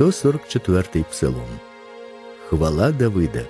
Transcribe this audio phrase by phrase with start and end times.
[0.00, 1.60] 144 псалом.
[2.48, 3.42] Хвала Давида.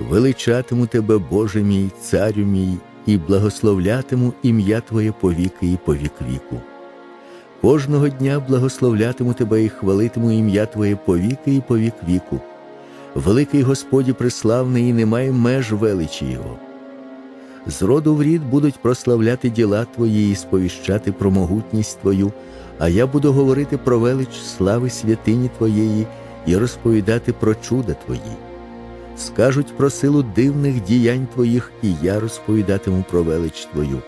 [0.00, 6.60] Величатиму тебе, Боже мій, царю мій, і благословлятиму ім'я Твоє повіки і повік віку.
[7.60, 12.40] Кожного дня благословлятиму тебе і хвалитиму ім'я Твоє повіки і повік віку.
[13.14, 16.58] Великий Господі преславний і немає меж величі Його.
[17.66, 22.32] З роду в рід будуть прославляти діла Твої і сповіщати про могутність Твою,
[22.80, 26.06] а я буду говорити про велич слави святині Твоєї
[26.46, 28.36] і розповідати про чуда Твої.
[29.16, 33.98] Скажуть про силу дивних діянь Твоїх, і я розповідатиму про велич Твою.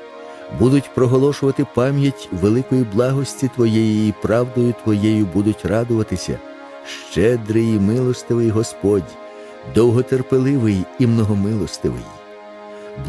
[0.58, 6.38] Будуть проголошувати пам'ять великої благості Твоєї і правдою Твоєю будуть радуватися.
[7.10, 9.16] Щедрий і милостивий Господь,
[9.74, 12.04] довготерпеливий і многомилостивий.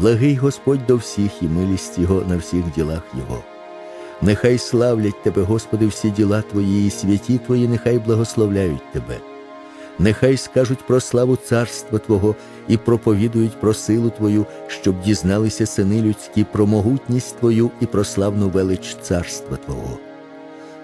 [0.00, 3.53] Благий Господь до всіх і милість Його на всіх ділах Його.
[4.24, 9.18] Нехай славлять Тебе, Господи, всі діла Твої, і святі Твої, нехай благословляють Тебе.
[9.98, 12.34] Нехай скажуть про славу царства Твого
[12.68, 18.48] і проповідують про силу Твою, щоб дізналися сини людські про могутність Твою і про славну
[18.48, 19.98] велич царства Твого.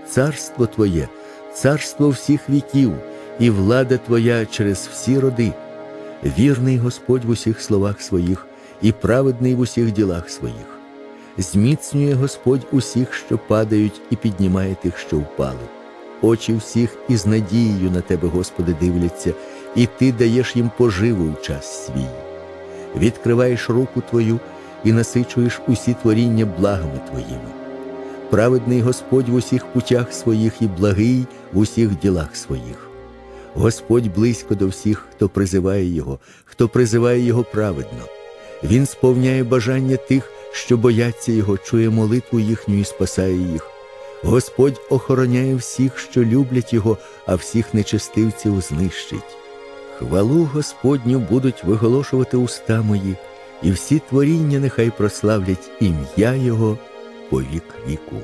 [0.09, 1.09] Царство Твоє,
[1.55, 2.93] царство всіх віків,
[3.39, 5.53] і влада Твоя через всі роди.
[6.39, 8.47] Вірний Господь в усіх словах своїх
[8.83, 10.80] і праведний в усіх ділах своїх.
[11.41, 15.59] Зміцнює Господь усіх, що падають, і піднімає тих, що впали.
[16.23, 19.33] Очі всіх із надією на тебе, Господи, дивляться,
[19.77, 22.07] і Ти даєш їм поживу в час свій.
[22.97, 24.41] Відкриваєш руку Твою
[24.85, 27.51] і насичуєш усі творіння благами Твоїми.
[28.31, 32.91] Праведний Господь в усіх путях своїх і благий в усіх ділах своїх.
[33.55, 38.05] Господь близько до всіх, хто призиває Його, хто призиває Його праведно.
[38.63, 43.71] Він сповняє бажання тих, що бояться Його, чує молитву їхню і спасає їх.
[44.23, 49.37] Господь охороняє всіх, що люблять Його, а всіх нечистивців знищить.
[49.99, 53.17] Хвалу Господню будуть виголошувати уста мої,
[53.63, 56.79] і всі творіння нехай прославлять ім'я Його
[57.31, 58.17] по вік віку.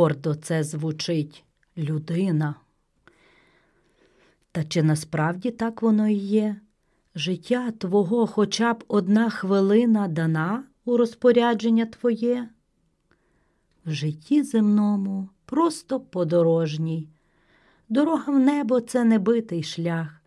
[0.00, 1.44] Гордо це звучить
[1.76, 2.54] людина.
[4.52, 6.56] Та чи насправді так воно і є?
[7.14, 12.48] Життя твого хоча б одна хвилина дана у розпорядження твоє?
[13.86, 17.08] В житті земному просто подорожній.
[17.88, 20.22] Дорога в небо це небитий шлях,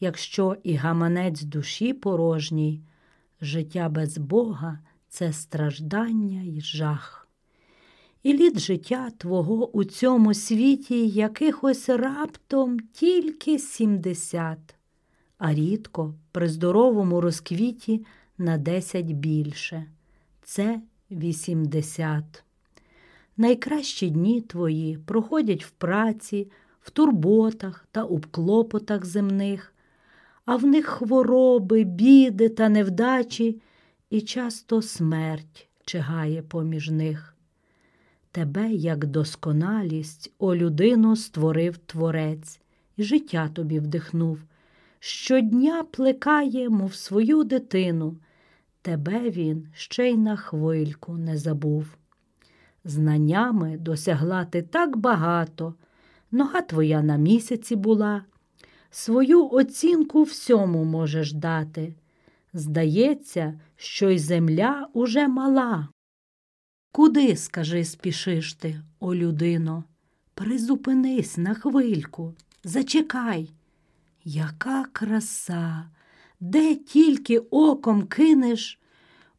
[0.00, 2.82] якщо і гаманець душі порожній,
[3.40, 4.78] життя без Бога
[5.08, 7.23] це страждання й жах.
[8.24, 14.74] І літ життя твого у цьому світі якихось раптом тільки сімдесят,
[15.38, 18.04] а рідко при здоровому розквіті
[18.38, 19.86] на десять більше
[20.42, 22.44] це вісімдесят.
[23.36, 26.50] Найкращі дні твої проходять в праці,
[26.80, 29.74] в турботах та у клопотах земних,
[30.44, 33.60] а в них хвороби, біди та невдачі,
[34.10, 37.33] і часто смерть чигає поміж них.
[38.34, 42.60] Тебе, як досконалість, о людину створив Творець,
[42.96, 44.38] і життя тобі вдихнув.
[44.98, 48.16] Щодня плекає, мов свою дитину,
[48.82, 51.96] тебе він ще й на хвильку не забув.
[52.84, 55.74] Знаннями досягла ти так багато,
[56.30, 58.24] нога твоя на місяці була,
[58.90, 61.94] свою оцінку всьому можеш дати.
[62.52, 65.88] Здається, що й земля уже мала.
[66.96, 69.84] Куди, скажи, спішиш ти, о людино?
[70.34, 72.34] Призупинись на хвильку,
[72.64, 73.50] зачекай.
[74.24, 75.90] Яка краса,
[76.40, 78.80] де тільки оком кинеш,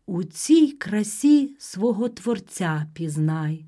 [0.05, 3.65] у цій красі свого Творця пізнай.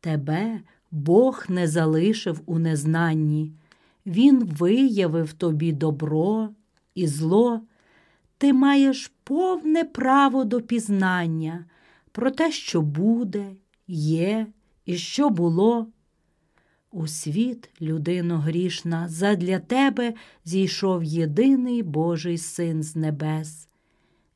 [0.00, 0.60] Тебе
[0.90, 3.52] Бог не залишив у незнанні,
[4.06, 6.48] Він виявив тобі добро
[6.94, 7.60] і зло.
[8.38, 11.64] Ти маєш повне право до пізнання
[12.16, 13.52] про те, що буде,
[13.88, 14.46] є
[14.84, 15.86] і що було.
[16.90, 23.68] У світ, людино грішна, задля тебе зійшов єдиний Божий син з небес.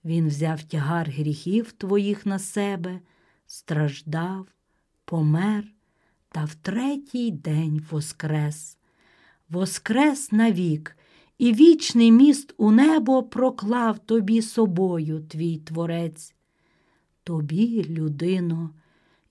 [0.04, 3.00] Він взяв тягар гріхів твоїх на себе,
[3.46, 4.46] страждав,
[5.04, 5.64] помер
[6.32, 8.78] та в третій день воскрес.
[9.48, 10.96] Воскрес навік,
[11.38, 16.34] і вічний міст у небо проклав тобі собою, твій творець.
[17.24, 18.70] Тобі, людино,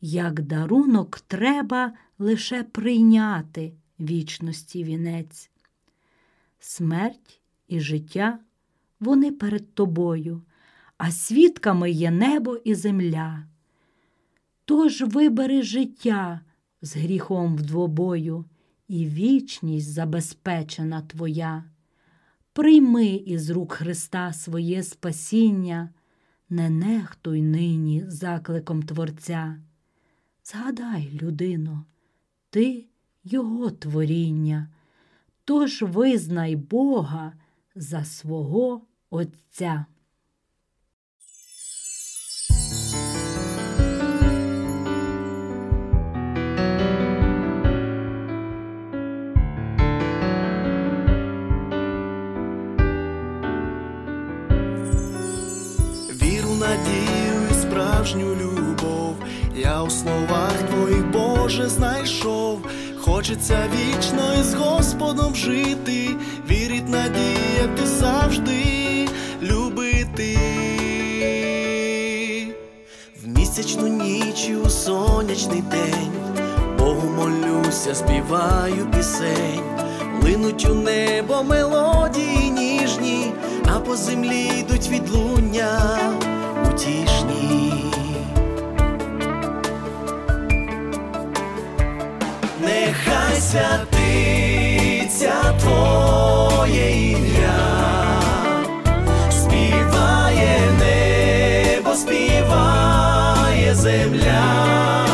[0.02, 5.50] як дарунок треба лише прийняти вічності вінець.
[6.60, 8.40] Смерть і життя
[9.00, 10.42] вони перед тобою,
[10.98, 13.44] а свідками є небо і земля.
[14.66, 16.42] Тож вибери життя
[16.82, 18.46] з гріхом в двобою,
[18.88, 21.64] і вічність забезпечена твоя.
[22.54, 25.90] Прийми із рук Христа своє спасіння,
[26.50, 29.60] не нехтуй нині закликом Творця.
[30.44, 31.86] Згадай, людино,
[32.50, 32.86] ти
[33.24, 34.68] Його творіння,
[35.46, 37.34] тож визнай Бога
[37.76, 39.86] за свого Отця.
[61.60, 62.60] Боже, знайшов.
[63.02, 66.10] Хочеться вічно із Господом жити,
[66.50, 69.08] вірить, надіяти завжди
[69.42, 70.38] любити.
[73.24, 76.12] В місячну ніч і у сонячний день,
[76.78, 79.64] Богу молюся, співаю пісень,
[80.24, 83.32] линуть у небо мелодії ніжні,
[83.66, 85.80] а по землі йдуть відлуння
[86.70, 87.69] утішні.
[92.90, 97.60] Нехай святиться Твоє ім'я,
[99.32, 105.06] співає небо, співає земля,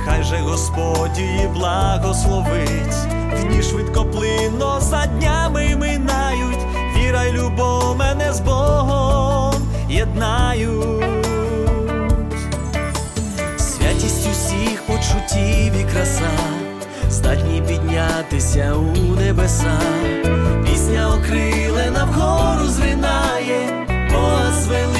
[0.00, 2.94] нехай же Господь її благословить.
[3.40, 6.58] Дні швидко плинно за днями минають,
[6.96, 9.54] віра й любов мене з Богом
[9.88, 11.04] єднають.
[13.58, 16.30] Святість усіх почуттів і краса,
[17.10, 19.80] здатні піднятися у небеса,
[20.64, 24.99] пісня окрилена вгору звинає, Бога звеличує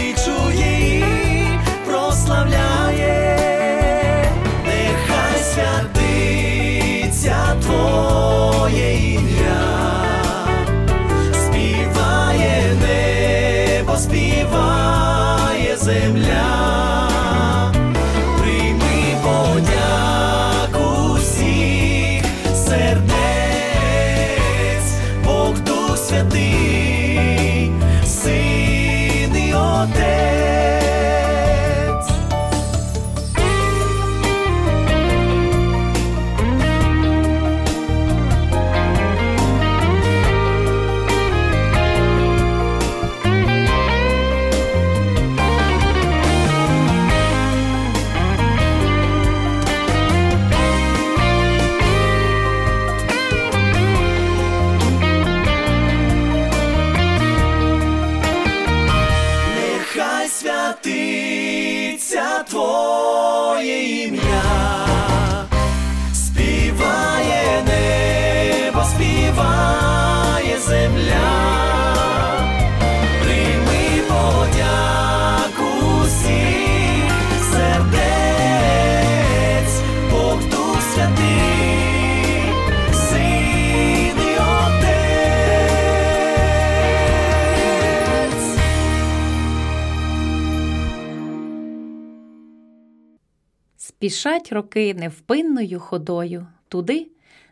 [94.10, 97.08] Спішать роки невпинною ходою туди,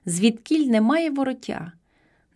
[0.06, 1.72] звідкіль немає вороття,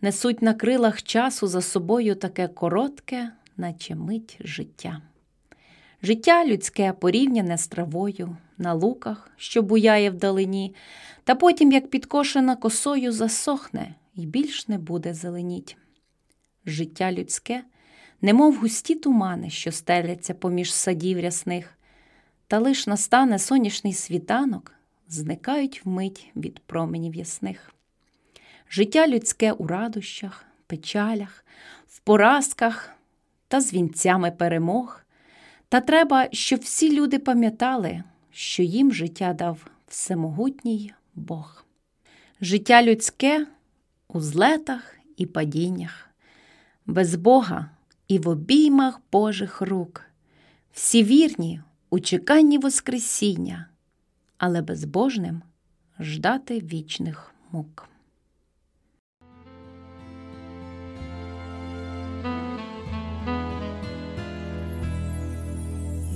[0.01, 5.01] несуть на крилах часу за собою таке коротке, наче мить життя.
[6.03, 10.75] Життя людське порівняне з травою, на луках, що буяє вдалині,
[11.23, 15.77] та потім, як підкошена косою, засохне і більш не буде зеленіть.
[16.65, 17.63] Життя людське,
[18.21, 21.77] немов густі тумани, що стеляться поміж садів рясних,
[22.53, 24.71] та лиш настане сонячний світанок,
[25.07, 27.73] зникають вмить від променів ясних.
[28.69, 31.45] Життя людське у радощах, печалях,
[31.87, 32.89] в поразках
[33.47, 35.01] та з вінцями перемог.
[35.69, 41.65] Та треба, щоб всі люди пам'ятали, що їм життя дав всемогутній Бог.
[42.41, 43.47] Життя людське
[44.07, 46.09] у злетах і падіннях,
[46.85, 47.69] без Бога
[48.07, 50.01] і в обіймах Божих рук,
[50.73, 51.61] всі вірні
[51.93, 53.67] у чеканні Воскресіння,
[54.37, 55.41] але безбожним
[55.99, 57.89] ждати вічних мук.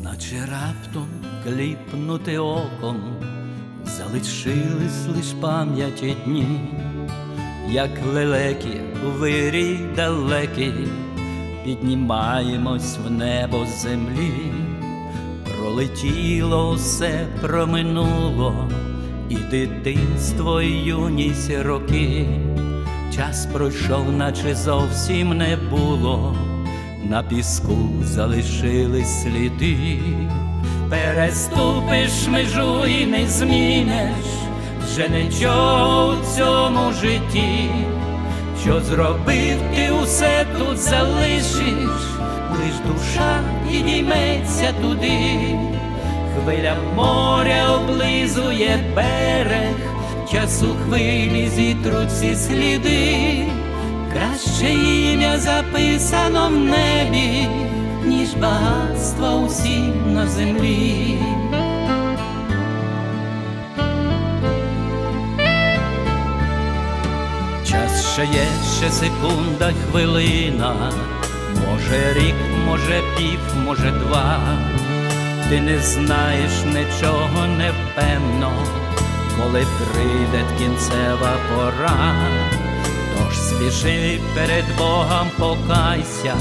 [0.03, 1.07] наче раптом
[1.43, 3.01] кліпнути оком,
[3.83, 6.59] залишились лиш пам'яті дні,
[7.69, 10.87] як лелеки у вирій далекий,
[11.65, 14.53] піднімаємось в небо землі,
[15.67, 18.69] пролетіло все проминуло,
[19.29, 22.25] і дитинство, і юність роки,
[23.15, 26.35] час пройшов, наче зовсім не було.
[27.03, 29.99] На піску залишились сліди,
[30.89, 34.25] переступиш межу і не зміниш.
[34.85, 37.69] Вже нічого в цьому житті,
[38.61, 42.16] що зробив ти усе тут залишиш,
[44.07, 45.55] підійметься туди,
[46.35, 49.75] хвиля моря облизує берег,
[50.31, 53.45] часу хвилі зітруть всі сліди.
[54.13, 57.47] Краще ім'я записано в небі,
[58.05, 59.79] ніж багатства усі
[60.13, 61.17] на землі.
[67.65, 68.45] Час ще є,
[68.77, 70.91] ще секунда, хвилина,
[71.87, 74.39] може рік, може пів, може два.
[75.49, 78.51] Ти не знаєш нічого непевно,
[79.37, 82.15] коли прийде кінцева пора.
[83.17, 86.35] Тож спіши перед Богом покайся,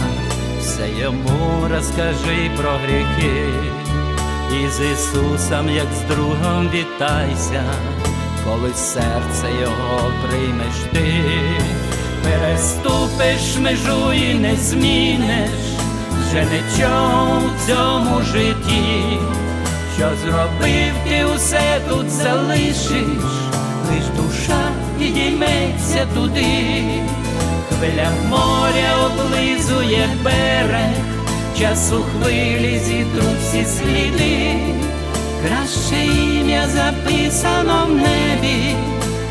[0.61, 3.47] все йому розкажи про гріхи,
[4.53, 7.65] і з Ісусом, як з другом, вітайся,
[8.45, 11.25] коли серце Його приймеш ти,
[12.27, 15.51] переступиш межу і не зміниш.
[16.21, 19.19] Вже нічого в цьому житті,
[19.97, 23.33] що зробив ти усе тут залишиш,
[23.89, 26.85] лиш душа підійметься туди,
[27.69, 30.97] хвиля моря облизує берег,
[31.59, 34.57] часу хвилі зітруть всі сліди,
[35.47, 38.75] краще ім'я записано в небі,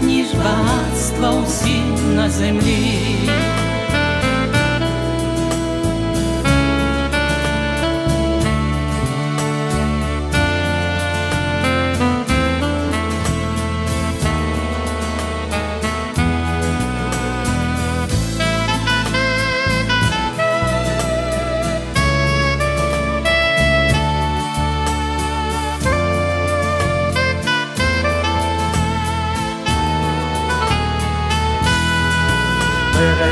[0.02, 1.80] ніж багатство усі
[2.16, 3.00] на землі.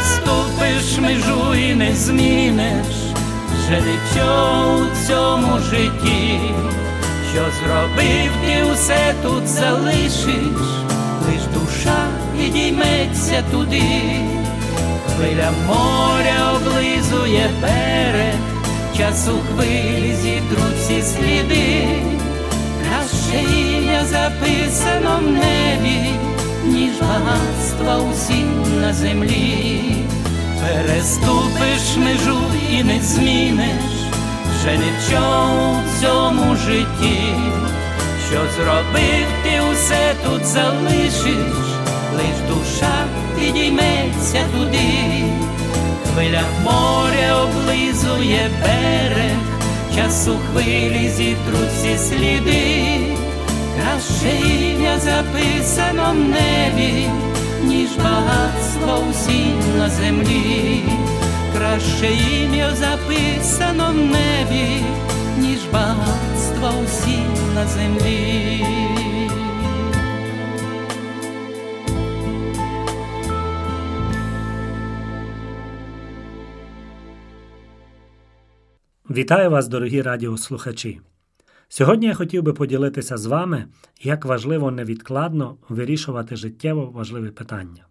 [0.04, 2.86] Переступиш межу і не зміниш.
[3.70, 6.40] Нічого у цьому житті,
[7.32, 10.68] що зробив ти усе тут залишиш,
[11.26, 13.84] лиш душа підійметься туди,
[15.16, 18.36] хвиля моря облизує берег,
[18.98, 21.88] часу хвилі зітруть всі сліди,
[22.84, 26.10] краще ім'я записано в небі,
[26.66, 28.44] ніж багатства усі
[28.82, 29.82] на землі.
[30.62, 32.40] Переступиш межу
[32.72, 34.04] і не зміниш
[34.64, 37.36] вже нічого у цьому житті,
[38.30, 41.68] що зробив ти усе тут залишиш,
[42.16, 43.06] лиш душа
[43.40, 45.24] підійметься туди,
[46.14, 49.38] хвиля моря облизує берег,
[49.96, 52.98] часу хвилі зітруть всі сліди,
[53.76, 57.10] краще ім'я записано в небі
[57.64, 59.46] ніж багатство усі
[59.78, 60.84] на землі,
[61.58, 64.84] краще ім'я записано в небі,
[65.38, 67.20] ніж багатство усі
[67.56, 68.66] на землі.
[79.10, 81.00] Вітаю вас, дорогі радіослухачі.
[81.68, 83.66] Сьогодні я хотів би поділитися з вами,
[84.02, 87.86] як важливо невідкладно вирішувати життєво важливі питання.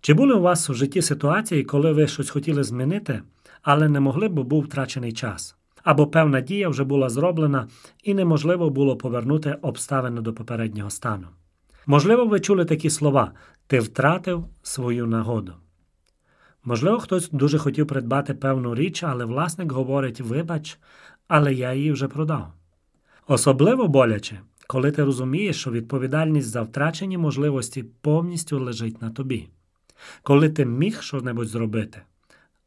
[0.00, 3.22] Чи були у вас у житті ситуації, коли ви щось хотіли змінити,
[3.62, 7.68] але не могли, бо був втрачений час, або певна дія вже була зроблена
[8.02, 11.26] і неможливо було повернути обставини до попереднього стану?
[11.86, 13.32] Можливо, ви чули такі слова
[13.66, 15.52] ти втратив свою нагоду.
[16.64, 20.78] Можливо, хтось дуже хотів придбати певну річ, але власник говорить: вибач,
[21.28, 22.52] але я її вже продав.
[23.28, 29.48] Особливо боляче, коли ти розумієш, що відповідальність за втрачені можливості повністю лежить на тобі,
[30.22, 32.02] коли ти міг щось зробити,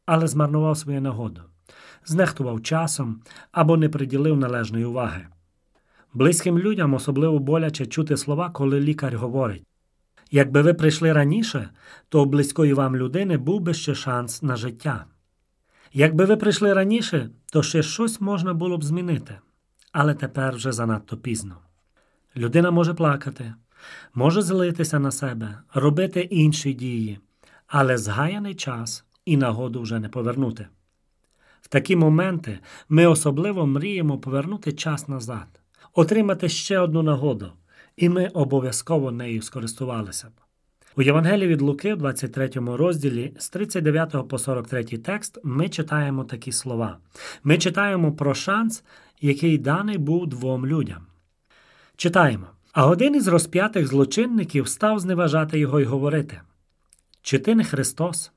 [0.06, 1.40] але змарнував свою нагоду,
[2.04, 5.26] знехтував часом або не приділив належної уваги.
[6.14, 9.64] Близьким людям особливо боляче чути слова, коли лікар говорить
[10.30, 11.70] якби ви прийшли раніше,
[12.08, 15.04] то у близької вам людини був би ще шанс на життя.
[15.92, 19.38] Якби ви прийшли раніше, то ще щось можна було б змінити
[19.92, 21.56] але тепер вже занадто пізно.
[22.36, 23.54] Людина може плакати,
[24.14, 27.18] може злитися на себе, робити інші дії,
[27.66, 30.66] але згаяний час і нагоду вже не повернути.
[31.60, 35.60] В такі моменти ми особливо мріємо повернути час назад,
[35.94, 37.52] отримати ще одну нагоду,
[37.96, 40.49] і ми обов'язково нею скористувалися б.
[40.96, 46.52] У Євангелії від Луки, в 23 розділі з 39 по 43 текст, ми читаємо такі
[46.52, 46.98] слова.
[47.44, 48.84] Ми читаємо про шанс,
[49.20, 51.06] який даний був двом людям.
[51.96, 52.46] Читаємо.
[52.72, 56.40] А один із розп'ятих злочинників став зневажати його й говорити:
[57.22, 58.32] Чи ти не Христос,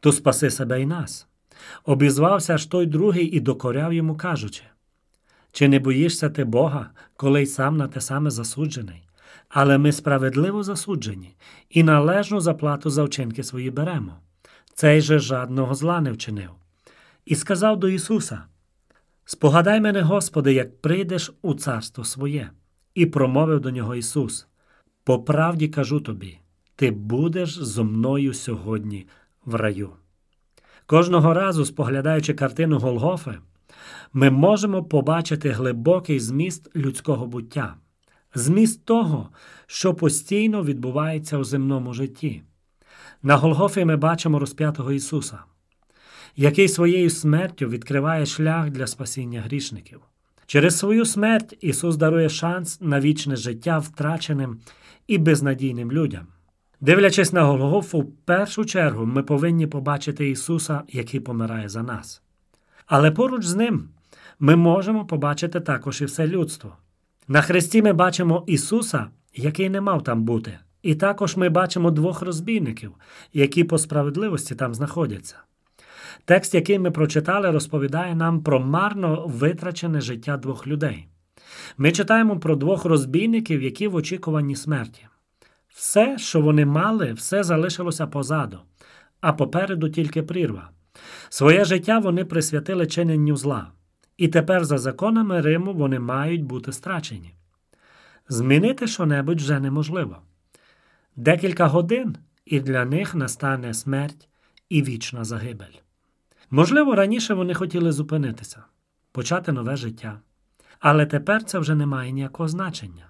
[0.00, 1.26] то спаси себе й нас.
[1.84, 4.62] Обізвався аж той другий і докоряв йому, кажучи:
[5.52, 9.07] Чи не боїшся ти Бога, коли й сам на те саме засуджений?
[9.48, 11.36] Але ми справедливо засуджені
[11.70, 14.16] і належну заплату за вчинки свої беремо.
[14.74, 16.50] Цей же жадного зла не вчинив.
[17.24, 18.44] І сказав до Ісуса:
[19.24, 22.50] Спогадай мене, Господи, як прийдеш у царство своє,
[22.94, 24.46] і промовив до нього Ісус:
[25.04, 26.38] По правді кажу тобі,
[26.76, 29.06] ти будеш зо мною сьогодні
[29.44, 29.90] в раю.
[30.86, 33.38] Кожного разу, споглядаючи картину Голгофи,
[34.12, 37.76] ми можемо побачити глибокий зміст людського буття,
[38.38, 39.28] зміст того,
[39.66, 42.42] що постійно відбувається у земному житті.
[43.22, 45.38] На Голгофі ми бачимо розп'ятого Ісуса
[46.38, 50.00] який своєю смертю відкриває шлях для спасіння грішників.
[50.46, 54.58] Через свою смерть Ісус дарує шанс на вічне життя втраченим
[55.06, 56.26] і безнадійним людям.
[56.80, 62.22] Дивлячись на Голгофу, в першу чергу ми повинні побачити Ісуса, який помирає за нас.
[62.86, 63.88] Але поруч з Ним
[64.38, 66.76] ми можемо побачити також і все людство.
[67.30, 72.22] На Христі ми бачимо Ісуса, який не мав там бути, і також ми бачимо двох
[72.22, 72.92] розбійників,
[73.32, 75.36] які по справедливості там знаходяться.
[76.24, 81.08] Текст, який ми прочитали, розповідає нам про марно витрачене життя двох людей.
[81.78, 85.06] Ми читаємо про двох розбійників, які в очікуванні смерті.
[85.68, 88.58] Все, що вони мали, все залишилося позаду,
[89.20, 90.70] а попереду тільки прірва.
[91.28, 93.66] Своє життя вони присвятили чиненню зла,
[94.18, 97.34] і тепер, за законами Риму, вони мають бути страчені.
[98.28, 100.18] Змінити що-небудь вже неможливо.
[101.16, 104.28] Декілька годин, і для них настане смерть
[104.68, 105.78] і вічна загибель.
[106.50, 108.64] Можливо, раніше вони хотіли зупинитися,
[109.12, 110.20] почати нове життя.
[110.80, 113.06] Але тепер це вже не має ніякого значення.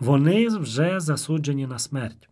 [0.00, 2.28] Вони вже засуджені на смерть.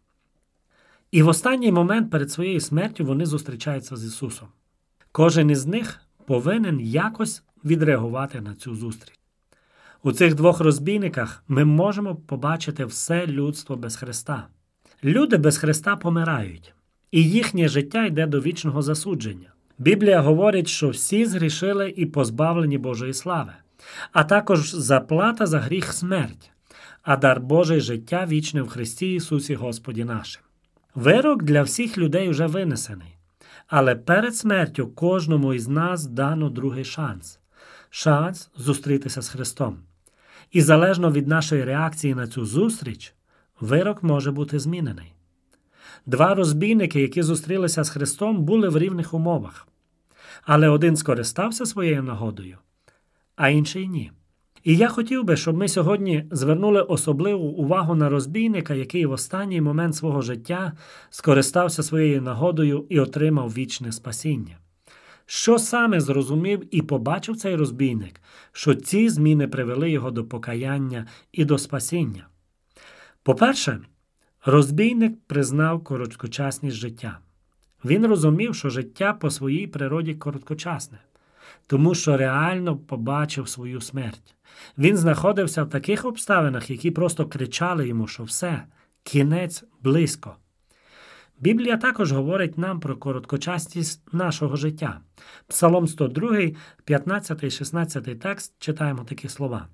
[1.10, 4.48] І в останній момент перед своєю смертю вони зустрічаються з Ісусом.
[5.12, 9.18] Кожен із них повинен якось відреагувати на цю зустріч.
[10.02, 14.46] У цих двох розбійниках ми можемо побачити все людство без Христа.
[15.04, 16.74] Люди без Христа помирають,
[17.10, 19.52] і їхнє життя йде до вічного засудження.
[19.78, 23.52] Біблія говорить, що всі згрішили і позбавлені Божої слави,
[24.12, 26.50] а також заплата за гріх смерть,
[27.02, 30.42] а дар Божий життя вічне в Христі Ісусі Господі нашим.
[30.94, 33.16] Вирок для всіх людей вже винесений,
[33.66, 37.38] але перед смертю кожному із нас дано другий шанс
[37.90, 39.78] шанс зустрітися з Христом.
[40.52, 43.14] І залежно від нашої реакції на цю зустріч,
[43.60, 45.12] вирок може бути змінений.
[46.06, 49.68] Два розбійники, які зустрілися з Христом, були в рівних умовах,
[50.42, 52.58] але один скористався своєю нагодою,
[53.36, 54.12] а інший ні.
[54.64, 59.60] І я хотів би, щоб ми сьогодні звернули особливу увагу на розбійника, який в останній
[59.60, 60.72] момент свого життя
[61.10, 64.58] скористався своєю нагодою і отримав вічне спасіння.
[65.26, 68.20] Що саме зрозумів і побачив цей розбійник,
[68.52, 72.26] що ці зміни привели його до покаяння і до спасіння?
[73.22, 73.80] По-перше,
[74.44, 77.18] розбійник признав короткочасність життя.
[77.84, 80.98] Він розумів, що життя по своїй природі короткочасне,
[81.66, 84.34] тому що реально побачив свою смерть.
[84.78, 88.62] Він знаходився в таких обставинах, які просто кричали йому, що все,
[89.02, 90.36] кінець близько.
[91.40, 95.00] Біблія також говорить нам про короткочасність нашого життя.
[95.46, 96.38] Псалом 102,
[96.84, 99.68] 15 і 16 текст читаємо такі слова.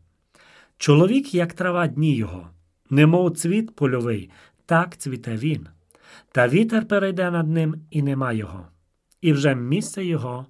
[0.77, 2.49] Чоловік, як трава дні його,
[2.91, 4.31] немов цвіт польовий,
[4.67, 5.67] так цвіте він,
[6.33, 8.67] та вітер перейде над ним і нема його,
[9.21, 10.47] і вже місце його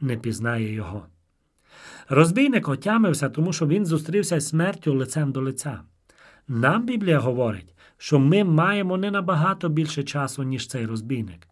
[0.00, 1.06] не пізнає його.
[2.08, 5.80] Розбійник отямився, тому що він зустрівся з смертю лицем до лиця.
[6.48, 11.48] Нам Біблія говорить, що ми маємо не набагато більше часу, ніж цей розбійник.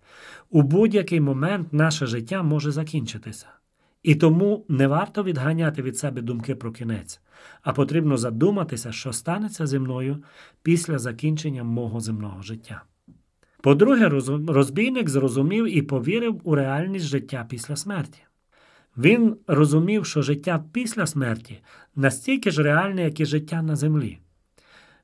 [0.51, 3.47] У будь-який момент наше життя може закінчитися.
[4.03, 7.21] І тому не варто відганяти від себе думки про кінець,
[7.63, 10.23] а потрібно задуматися, що станеться зі мною
[10.63, 12.83] після закінчення мого земного життя.
[13.61, 14.09] По-друге,
[14.49, 18.19] розбійник зрозумів і повірив у реальність життя після смерті.
[18.97, 21.61] Він розумів, що життя після смерті
[21.97, 24.19] настільки ж реальне, як і життя на землі.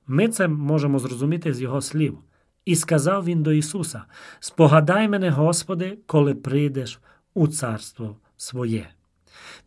[0.09, 2.19] Ми це можемо зрозуміти з його слів.
[2.65, 4.05] І сказав він до Ісуса:
[4.41, 7.01] Спогадай мене, Господи, коли прийдеш
[7.35, 8.91] у царство своє.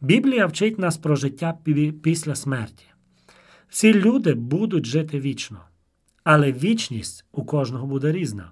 [0.02, 1.58] Біблія вчить нас про життя
[2.04, 2.86] після смерті.
[3.70, 5.60] Всі люди будуть жити вічно,
[6.24, 8.52] але вічність у кожного буде різна.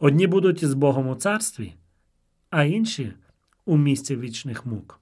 [0.00, 1.74] Одні будуть із Богом у царстві,
[2.50, 3.12] а інші
[3.64, 5.00] у місці вічних мук.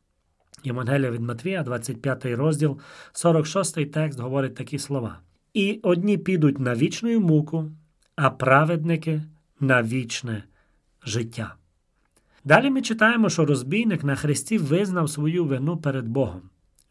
[0.64, 2.78] Євангелія від Матвія, 25 розділ,
[3.12, 5.18] 46 текст говорить такі слова.
[5.56, 7.70] І одні підуть на вічну муку,
[8.16, 9.22] а праведники
[9.60, 10.42] на вічне
[11.04, 11.54] життя.
[12.44, 16.42] Далі ми читаємо, що розбійник на Христі визнав свою вину перед Богом.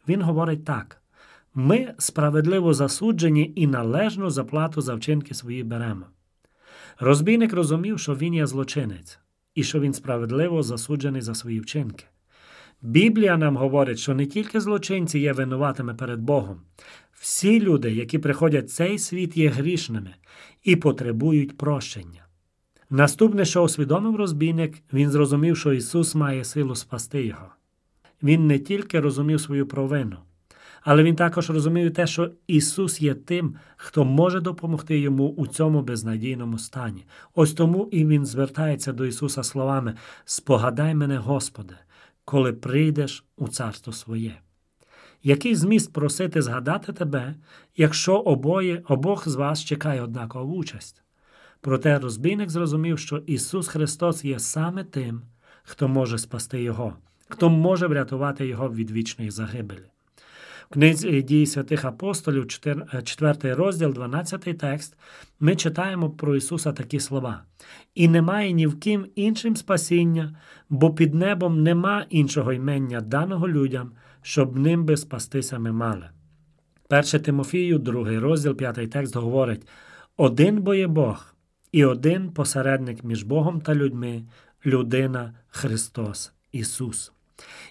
[0.08, 1.02] Він говорить так:
[1.54, 6.06] ми справедливо засуджені і належну заплату за вчинки свої беремо.
[6.98, 9.18] Розбійник розумів, що він є злочинець
[9.54, 12.04] і що він справедливо засуджений за свої вчинки.
[12.82, 16.60] Біблія нам говорить, що не тільки злочинці є винуватими перед Богом,
[17.20, 20.14] всі люди, які приходять в цей світ, є грішними
[20.62, 22.26] і потребують прощення.
[22.90, 27.48] Наступне, що усвідомив розбійник, він зрозумів, що Ісус має силу спасти його.
[28.22, 30.16] Він не тільки розумів свою провину,
[30.82, 35.82] але він також розумів те, що Ісус є тим, хто може допомогти йому у цьому
[35.82, 37.06] безнадійному стані.
[37.34, 41.74] Ось тому і Він звертається до Ісуса словами: Спогадай мене, Господи,
[42.24, 44.34] коли прийдеш у царство своє.
[45.22, 47.34] Який зміст просити згадати тебе,
[47.76, 51.02] якщо обоє, обох з вас чекає однакова участь?
[51.60, 55.22] Проте розбійник зрозумів, що Ісус Христос є саме тим,
[55.62, 56.96] хто може спасти Його,
[57.28, 59.86] хто може врятувати Його від вічної загибелі.
[60.70, 62.46] В книзі дії святих апостолів,
[63.04, 64.96] 4 розділ, 12 текст,
[65.40, 67.42] ми читаємо про Ісуса такі слова:
[67.94, 70.36] І немає ні в ким іншим спасіння,
[70.70, 73.92] бо під небом нема іншого ймення даного людям,
[74.26, 76.10] щоб ним би спастися ми мали.
[76.90, 79.68] 1 Тимофію, 2 розділ, 5 текст говорить:
[80.16, 81.34] Один бо є Бог,
[81.72, 84.24] і один посередник між Богом та людьми,
[84.66, 87.12] людина Христос Ісус.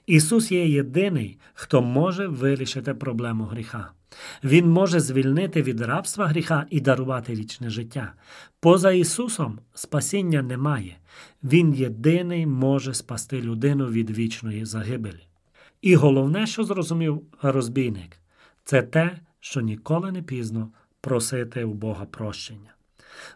[0.05, 3.91] Ісус є єдиний, хто може вирішити проблему гріха.
[4.43, 8.13] Він може звільнити від рабства гріха і дарувати вічне життя.
[8.59, 10.97] Поза Ісусом спасіння немає.
[11.43, 15.27] Він єдиний може спасти людину від вічної загибелі.
[15.85, 18.17] І головне, що зрозумів розбійник,
[18.63, 20.69] це те, що ніколи не пізно
[21.01, 22.75] просити у Бога прощення.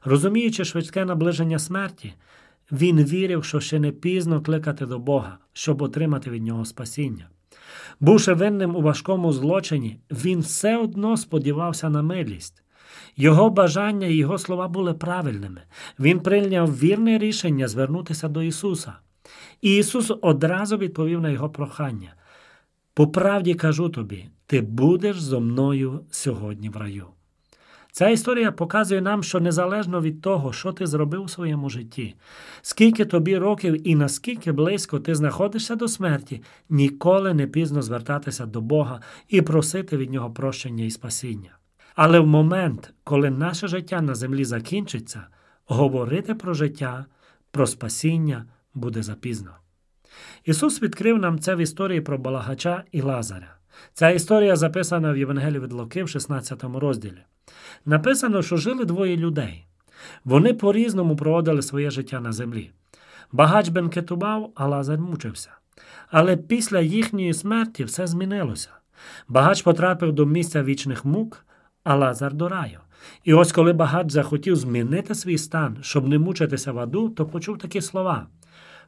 [0.04, 2.14] Розуміючи швидке наближення смерті,
[2.72, 7.30] Він вірив, що ще не пізно кликати до Бога, щоб отримати від нього спасіння.
[8.00, 12.64] Бувши винним у важкому злочині, він все одно сподівався на милість.
[13.18, 15.62] Його бажання і його слова були правильними.
[16.00, 18.94] Він прийняв вірне рішення звернутися до Ісуса.
[19.62, 22.14] І Ісус одразу відповів на його прохання.
[23.00, 27.06] По правді кажу тобі, ти будеш зо мною сьогодні в раю.
[27.92, 32.16] Ця історія показує нам, що незалежно від того, що ти зробив у своєму житті,
[32.62, 38.62] скільки тобі років і наскільки близько ти знаходишся до смерті, ніколи не пізно звертатися до
[38.62, 41.58] Бога і просити від Нього прощення і спасіння.
[41.96, 45.28] Але в момент, коли наше життя на землі закінчиться,
[45.66, 47.06] говорити про життя,
[47.52, 49.52] про спасіння буде запізно.
[50.46, 53.56] Ісус відкрив нам це в історії про Балагача і Лазаря.
[53.94, 57.22] Ця історія записана в Євангелії від Луки в 16 розділі.
[57.86, 59.66] Написано, що жили двоє людей.
[60.26, 62.72] Вони по-різному проводили своє життя на землі.
[63.32, 65.50] Багач бенкетував, а Лазар мучився.
[66.10, 68.70] Але після їхньої смерті все змінилося.
[69.28, 71.46] Багач потрапив до місця вічних мук,
[71.84, 72.80] а Лазар до раю.
[73.24, 77.58] І ось коли багач захотів змінити свій стан, щоб не мучитися в аду, то почув
[77.58, 78.28] такі слова.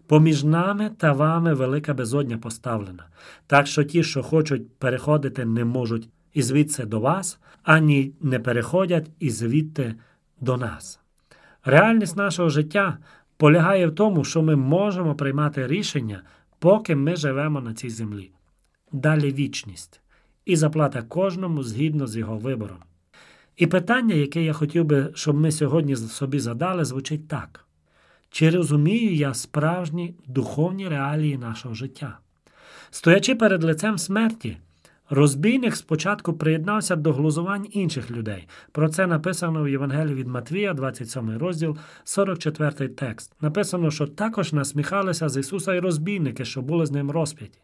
[0.08, 3.08] Поміж нами та вами велика безодня поставлена,
[3.48, 9.12] так що ті, що хочуть переходити, не можуть і звідси до вас, ані не переходять
[9.20, 9.96] і звідти
[10.40, 11.00] до нас.
[11.66, 12.98] Реальність нашого життя
[13.38, 16.22] полягає в тому, що ми можемо приймати рішення,
[16.60, 18.32] поки ми живемо на цій землі.
[18.92, 20.02] Далі вічність
[20.46, 22.78] і заплата кожному згідно з його вибором.
[23.58, 27.66] І питання, яке я хотів би, щоб ми сьогодні собі задали, звучить так.
[28.32, 32.18] Чи розумію я справжні духовні реалії нашого життя?
[32.92, 34.58] Стоячи перед лицем смерті,
[35.10, 38.48] розбійник спочатку приєднався до глузувань інших людей.
[38.72, 43.34] Про це написано в Євангелії від Матвія, 27 розділ, 44 текст.
[43.42, 47.60] Написано, що також насміхалися з Ісуса і розбійники, що були з ним розп'яті.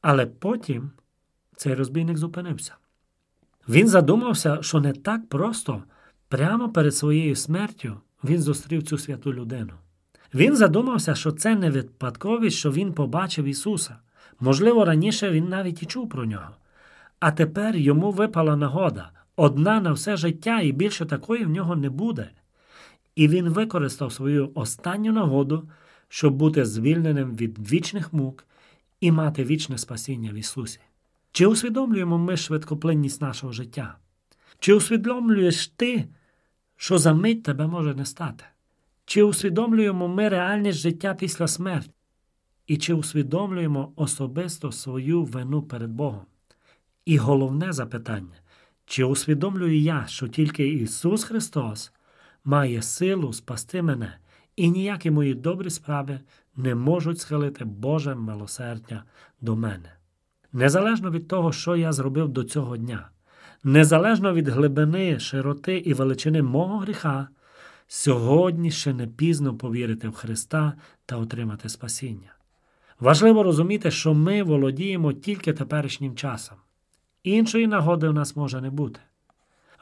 [0.00, 0.90] Але потім
[1.56, 2.74] цей розбійник зупинився.
[3.68, 5.82] Він задумався, що не так просто
[6.28, 9.72] прямо перед своєю смертю він зустрів цю святу людину.
[10.34, 13.96] Він задумався, що це не випадковість, що він побачив Ісуса.
[14.40, 16.50] Можливо, раніше він навіть і чув про нього.
[17.20, 21.90] А тепер йому випала нагода одна на все життя, і більше такої в нього не
[21.90, 22.30] буде.
[23.16, 25.68] І він використав свою останню нагоду,
[26.08, 28.44] щоб бути звільненим від вічних мук
[29.00, 30.80] і мати вічне спасіння в Ісусі.
[31.32, 33.96] Чи усвідомлюємо ми швидкоплинність нашого життя?
[34.58, 36.08] Чи усвідомлюєш ти,
[36.76, 38.44] що за мить тебе може не стати?
[39.08, 41.90] Чи усвідомлюємо ми реальність життя після смерті?
[42.66, 46.26] І чи усвідомлюємо особисто свою вину перед Богом?
[47.04, 48.36] І головне запитання:
[48.86, 51.92] чи усвідомлюю я, що тільки Ісус Христос
[52.44, 54.18] має силу спасти мене,
[54.56, 56.20] і ніякі мої добрі справи
[56.56, 59.04] не можуть схилити Боже милосердя
[59.40, 59.92] до мене?
[60.52, 63.10] Незалежно від того, що я зробив до цього дня,
[63.64, 67.28] незалежно від глибини, широти і величини мого гріха,
[67.88, 70.72] сьогодні ще не пізно повірити в Христа
[71.06, 72.34] та отримати спасіння.
[73.00, 76.56] Важливо розуміти, що ми володіємо тільки теперішнім часом.
[77.22, 79.00] Іншої нагоди в нас може не бути.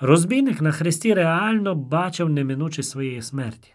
[0.00, 3.72] Розбійник на Христі реально бачив неминучість своєї смерті.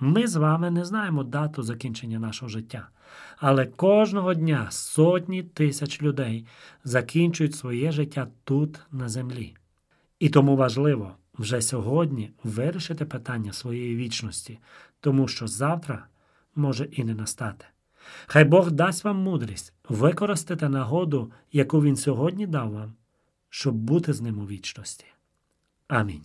[0.00, 2.88] Ми з вами не знаємо дату закінчення нашого життя,
[3.36, 6.46] але кожного дня сотні тисяч людей
[6.84, 9.54] закінчують своє життя тут, на землі.
[10.18, 14.58] І тому важливо вже сьогодні вирішити питання своєї вічності,
[15.00, 16.06] тому що завтра
[16.54, 17.64] може і не настати.
[18.26, 22.92] Хай Бог дасть вам мудрість використати нагоду, яку Він сьогодні дав вам,
[23.48, 25.06] щоб бути з ним у вічності.
[25.88, 26.24] Амінь.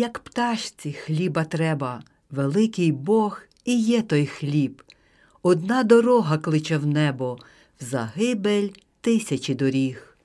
[0.00, 4.82] Як пташці, хліба треба, великий Бог і є той хліб.
[5.42, 7.38] Одна дорога кличе в небо,
[7.80, 8.68] в загибель
[9.00, 10.16] тисячі доріг.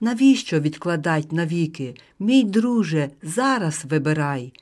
[0.00, 4.52] Навіщо відкладать навіки, мій друже, зараз вибирай,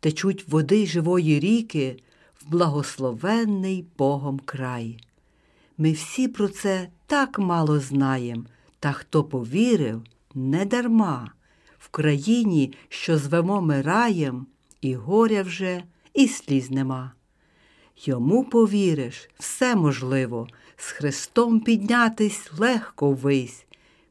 [0.00, 1.96] течуть води живої ріки
[2.40, 4.98] в благословенний Богом край.
[5.78, 8.46] Ми всі про це так мало знаєм,
[8.80, 10.02] та хто повірив,
[10.34, 11.32] не дарма.
[11.92, 14.46] Країні, що звемо ми раєм,
[14.80, 15.82] і горя вже,
[16.14, 17.12] і сліз нема.
[17.96, 23.66] Йому повіриш, все можливо, з Христом піднятись легко ввись.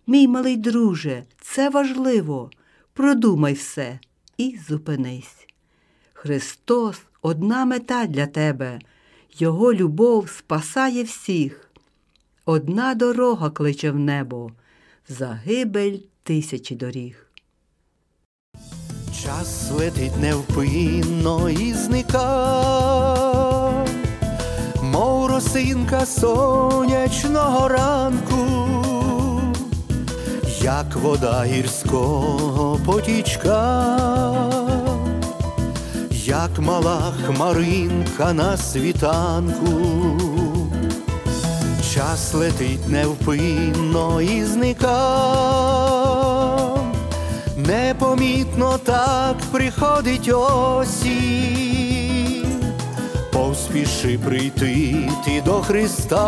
[0.07, 2.51] Мій малий друже, це важливо,
[2.93, 3.99] продумай все
[4.37, 5.47] і зупинись.
[6.13, 8.79] Христос одна мета для тебе,
[9.37, 11.71] Його любов спасає всіх.
[12.45, 14.51] Одна дорога кличе в небо,
[15.07, 17.30] загибель тисячі доріг.
[19.23, 22.55] Час летить невпинно і зника,
[24.81, 28.45] мов росинка сонячного ранку,
[30.61, 33.97] як вода гірського потічка,
[36.25, 39.81] як мала хмаринка на світанку.
[41.93, 46.00] Час летить невпинно і зника,
[47.71, 51.65] непомітно так приходить осінь,
[53.31, 54.95] поспіши прийти
[55.25, 56.21] ти до Христа,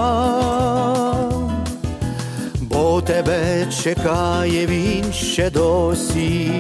[2.61, 6.51] бо тебе чекає Він ще досі,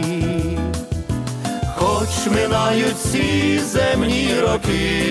[1.75, 5.03] хоч минають ці земні роки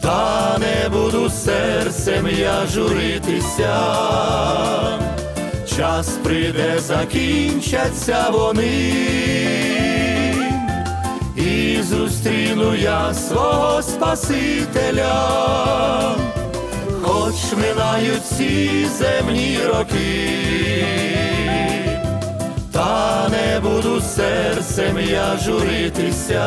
[0.00, 3.98] та не буду серцем я журитися,
[5.78, 8.94] час прийде, закінчаться вони,
[11.36, 15.14] і зустріну я свого Спасителя,
[17.02, 20.84] хоч минають ці земні роки,
[22.72, 26.46] та не буду серцем я журитися.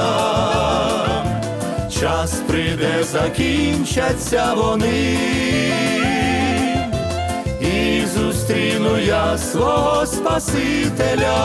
[2.00, 5.18] Час прийде, закінчаться вони,
[8.52, 11.38] зустріну я свого Спасителя.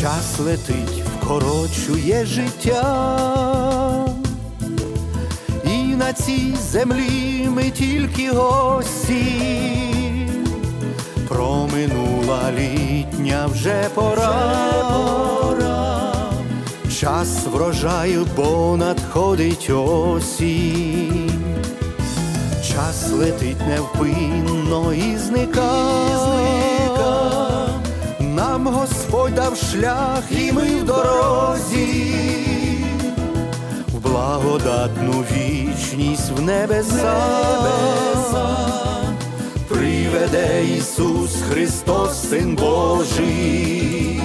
[0.00, 4.06] Час летить, вкорочує життя,
[5.64, 9.24] і на цій землі ми тільки гості.
[11.28, 14.64] Проминула літня вже пора,
[17.00, 20.93] час врожаю, бо надходить осінь,
[22.94, 26.90] час летить невпинно і зникає.
[28.20, 32.14] Нам Господь дав шлях, і ми в дорозі,
[33.88, 37.14] в благодатну вічність в небеса.
[39.68, 44.22] Приведе Ісус Христос, Син Божий,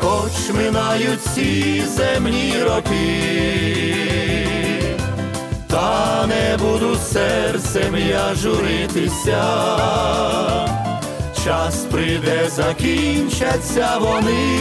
[0.00, 4.03] хоч минають ці земні роки,
[5.74, 9.44] та не буду серцем я журитися,
[11.44, 14.58] час прийде, закінчаться вони,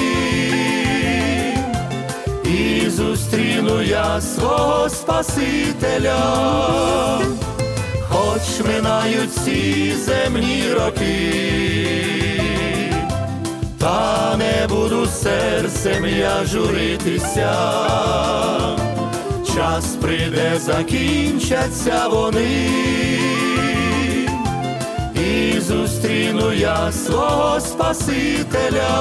[2.43, 6.19] і зустріну я свого Спасителя.
[8.09, 11.33] Хоч минають ці земні роки,
[13.79, 17.53] та не буду серцем я журитися,
[19.55, 22.69] час прийде, закінчаться вони,
[25.15, 28.93] і зустріну я свого Спасителя.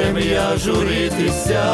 [0.00, 1.64] Серцем я журитися,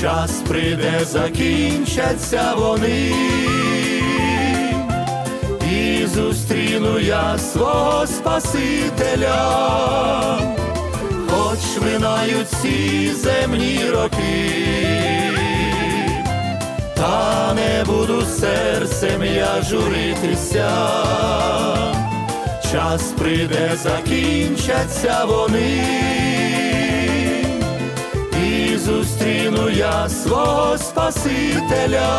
[0.00, 3.12] час прийде, закінчаться вони,
[5.72, 9.38] і зустріну я свого Спасителя,
[11.28, 14.50] хоч минають ці земні роки,
[16.96, 20.70] та не буду серцем я журитися,
[22.72, 26.13] час прийде, закінчаться вони,
[28.84, 32.10] зустріну я свого Спасителя.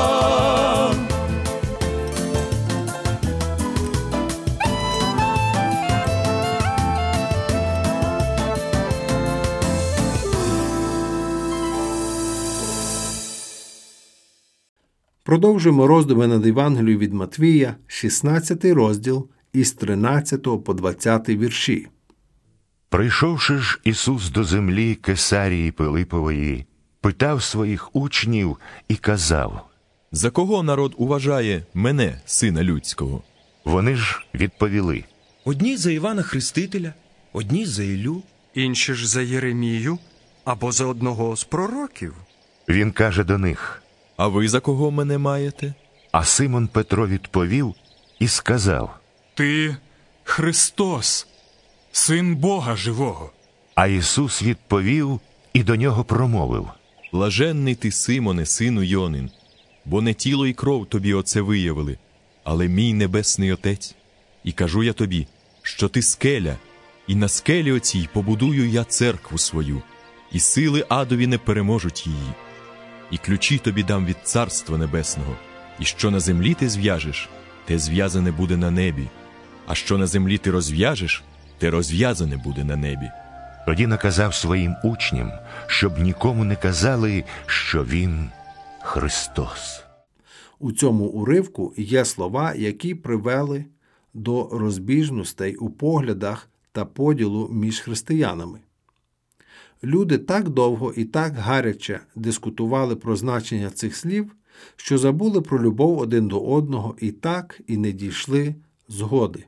[15.24, 21.88] Продовжуємо роздуми над Євангелією від Матвія, 16 розділ із 13 по 20 вірші.
[22.96, 26.66] Прийшовши ж Ісус до землі Кесарії Пилипової,
[27.02, 29.68] питав своїх учнів і казав.
[30.12, 33.24] За кого народ уважає мене, сина людського?
[33.66, 35.04] Вони ж відповіли.
[35.46, 36.94] Одні за Івана Хрестителя,
[37.34, 38.24] одні за Ілю,
[38.54, 39.98] інші ж за Єремію
[40.46, 42.16] або за одного з пророків.
[42.70, 43.84] Він каже до них.
[44.18, 45.74] А ви за кого мене маєте?
[46.12, 47.76] А Симон Петро відповів
[48.20, 49.00] і сказав.
[49.34, 49.78] Ти
[50.24, 51.28] Христос,
[51.96, 53.32] син Бога живого.
[53.76, 55.20] А Ісус відповів
[55.54, 56.68] і до нього промовив.
[57.14, 59.32] Блаженний ти, Симоне, сину Йонин,
[59.86, 61.98] бо не тіло і кров тобі оце виявили,
[62.44, 63.96] але мій небесний Отець.
[64.44, 65.28] І кажу я тобі,
[65.62, 66.56] що ти скеля,
[67.08, 69.82] і на скелі оцій побудую я церкву свою,
[70.32, 72.34] і сили адові не переможуть її.
[73.12, 75.36] І ключі тобі дам від Царства Небесного,
[75.80, 77.30] і що на землі ти зв'яжеш,
[77.66, 79.08] те зв'язане буде на небі,
[79.68, 81.24] а що на землі ти розв'яжеш,
[81.58, 83.12] те розв'язане буде на небі.
[83.66, 85.32] Тоді наказав своїм учням,
[85.68, 88.30] щоб нікому не казали, що він
[88.82, 89.84] Христос.
[90.60, 93.66] У цьому уривку є слова, які привели
[94.14, 98.60] до розбіжностей у поглядах та поділу між християнами.
[99.84, 104.36] Люди так довго і так гаряче дискутували про значення цих слів,
[104.76, 108.56] що забули про любов один до одного і так і не дійшли
[108.88, 109.46] згоди.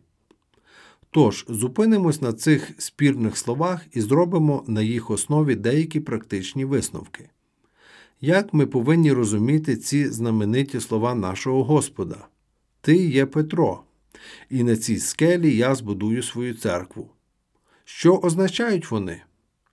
[1.18, 7.30] Тож зупинимось на цих спірних словах і зробимо на їх основі деякі практичні висновки.
[8.22, 12.28] Як ми повинні розуміти ці знамениті слова нашого Господа?
[12.82, 13.82] Ти є Петро,
[14.50, 17.10] і на цій скелі я збудую свою церкву.
[17.86, 19.22] Що означають вони?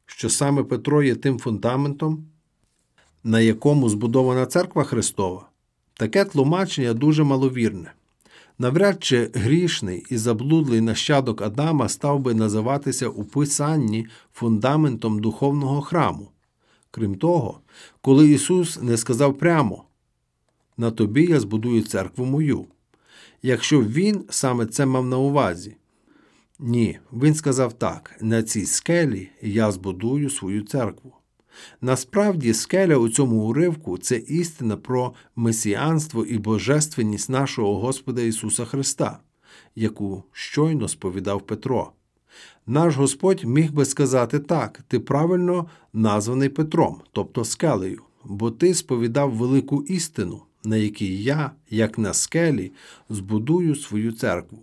[0.06, 2.26] Що саме Петро є тим фундаментом,
[3.24, 5.48] на якому збудована церква Христова?
[5.94, 7.92] Таке тлумачення дуже маловірне.
[8.58, 16.30] Навряд чи грішний і заблудлий нащадок Адама став би називатися у Писанні фундаментом духовного храму.
[16.90, 17.60] Крім того,
[18.00, 19.84] коли Ісус не сказав прямо
[20.76, 22.66] на тобі я збудую церкву мою,
[23.42, 25.76] якщо Він саме це мав на увазі.
[26.58, 31.12] Ні, він сказав так: на цій скелі я збудую свою церкву.
[31.80, 39.18] Насправді, скеля у цьому уривку це істина про месіанство і божественність нашого Господа Ісуса Христа,
[39.74, 41.92] яку щойно сповідав Петро.
[42.66, 49.32] Наш Господь міг би сказати так: ти правильно названий Петром, тобто скелею, бо ти сповідав
[49.32, 52.72] велику істину, на якій я, як на скелі,
[53.08, 54.58] збудую свою церкву.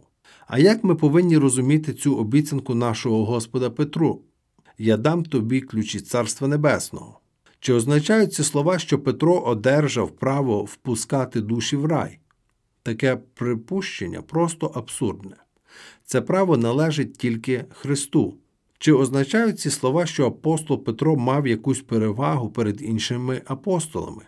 [0.47, 4.21] А як ми повинні розуміти цю обіцянку нашого Господа Петру?
[4.83, 7.19] Я дам тобі ключі Царства Небесного.
[7.59, 12.19] Чи означають ці слова, що Петро одержав право впускати душі в рай?
[12.83, 15.35] Таке припущення просто абсурдне.
[16.05, 18.37] Це право належить тільки Христу.
[18.79, 24.23] Чи означають ці слова, що апостол Петро мав якусь перевагу перед іншими апостолами?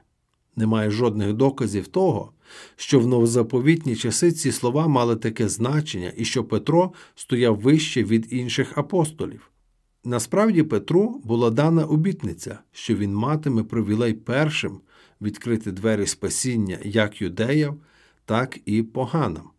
[0.56, 2.32] Немає жодних доказів того,
[2.76, 8.34] що в новозаповітні часи ці слова мали таке значення і що Петро стояв вище від
[8.34, 9.53] інших апостолів.
[10.06, 14.80] Насправді Петру була дана обітниця, що він матиме привілей першим
[15.22, 17.78] відкрити двері спасіння як юдеям,
[18.26, 19.50] так і поганам.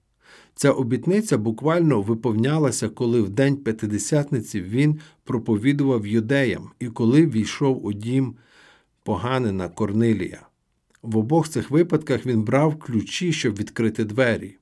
[0.55, 7.93] Ця обітниця буквально виповнялася, коли в день п'ятидесятниці він проповідував юдеям і коли війшов у
[7.93, 8.35] дім
[9.03, 10.47] поганина Корнилія.
[11.03, 14.57] В обох цих випадках він брав ключі, щоб відкрити двері.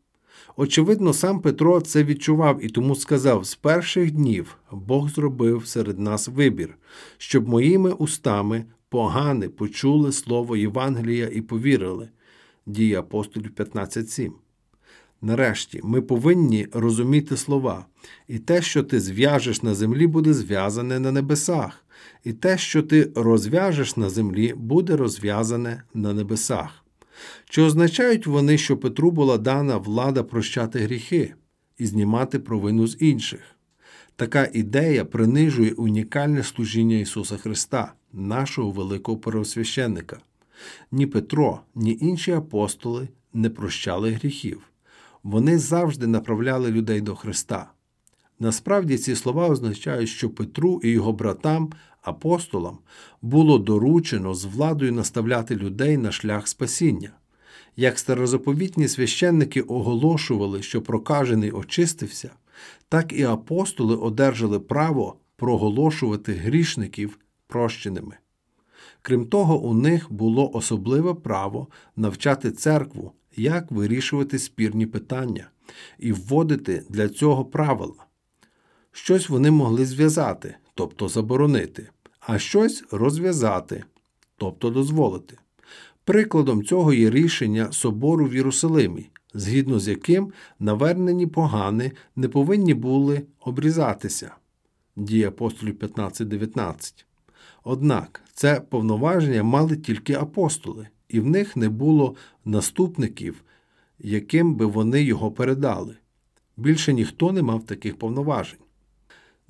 [0.56, 6.28] Очевидно, сам Петро це відчував і тому сказав: з перших днів Бог зробив серед нас
[6.28, 6.74] вибір,
[7.18, 12.08] щоб моїми устами погани почули слово Євангелія і повірили.
[12.66, 14.30] Дії апостолів 15.7.
[15.22, 17.86] Нарешті, ми повинні розуміти слова,
[18.28, 21.84] і те, що ти зв'яжеш на землі, буде зв'язане на небесах,
[22.24, 26.81] і те, що ти розв'яжеш на землі, буде розв'язане на небесах.
[27.44, 31.34] Чи означають вони, що Петру була дана влада прощати гріхи
[31.78, 33.40] і знімати провину з інших?
[34.16, 40.20] Така ідея принижує унікальне служіння Ісуса Христа, нашого великого первосвященника.
[40.92, 44.62] Ні Петро, ні інші апостоли не прощали гріхів.
[45.22, 47.70] Вони завжди направляли людей до Христа.
[48.38, 51.72] Насправді ці слова означають, що Петру і його братам,
[52.02, 52.78] апостолам,
[53.22, 57.10] було доручено з владою наставляти людей на шлях спасіння.
[57.76, 62.30] Як старозаповітні священники оголошували, що прокажений очистився,
[62.88, 68.16] так і апостоли одержали право проголошувати грішників прощеними.
[69.02, 75.50] Крім того, у них було особливе право навчати церкву, як вирішувати спірні питання
[75.98, 78.06] і вводити для цього правила.
[78.92, 81.88] Щось вони могли зв'язати, тобто заборонити,
[82.20, 83.84] а щось розв'язати,
[84.36, 85.38] тобто дозволити.
[86.04, 93.22] Прикладом цього є рішення собору в Єрусалимі, згідно з яким навернені погани не повинні були
[93.40, 94.34] обрізатися.
[94.96, 97.04] Дії апостолів 15.19.
[97.64, 103.44] Однак це повноваження мали тільки апостоли, і в них не було наступників,
[103.98, 105.96] яким би вони його передали.
[106.56, 108.58] Більше ніхто не мав таких повноважень.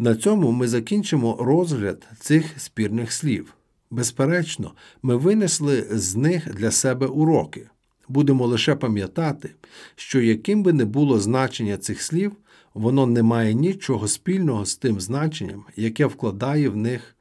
[0.03, 3.55] На цьому ми закінчимо розгляд цих спірних слів.
[3.90, 4.72] Безперечно,
[5.03, 7.68] ми винесли з них для себе уроки.
[8.09, 9.50] Будемо лише пам'ятати,
[9.96, 12.32] що яким би не було значення цих слів,
[12.74, 17.16] воно не має нічого спільного з тим значенням, яке вкладає в них